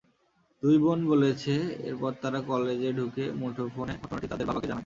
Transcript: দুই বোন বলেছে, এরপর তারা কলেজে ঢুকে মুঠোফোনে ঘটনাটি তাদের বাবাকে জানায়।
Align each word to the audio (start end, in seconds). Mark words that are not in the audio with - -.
দুই 0.63 0.75
বোন 0.77 0.99
বলেছে, 1.07 1.53
এরপর 1.89 2.11
তারা 2.21 2.39
কলেজে 2.41 2.89
ঢুকে 2.93 3.23
মুঠোফোনে 3.31 3.93
ঘটনাটি 4.01 4.27
তাদের 4.27 4.47
বাবাকে 4.47 4.67
জানায়। 4.67 4.79